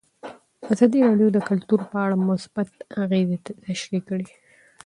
ازادي 0.73 0.99
راډیو 1.07 1.29
د 1.33 1.39
کلتور 1.49 1.79
په 1.89 1.95
اړه 2.05 2.15
مثبت 2.29 2.69
اغېزې 3.03 3.37
تشریح 3.65 4.01
کړي. 4.09 4.27